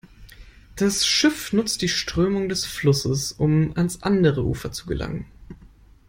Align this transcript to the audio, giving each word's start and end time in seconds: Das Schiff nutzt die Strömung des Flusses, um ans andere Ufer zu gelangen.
Das 0.77 1.05
Schiff 1.05 1.53
nutzt 1.53 1.83
die 1.83 1.87
Strömung 1.87 2.49
des 2.49 2.65
Flusses, 2.65 3.33
um 3.33 3.77
ans 3.77 4.01
andere 4.01 4.43
Ufer 4.43 4.71
zu 4.71 4.87
gelangen. 4.87 5.27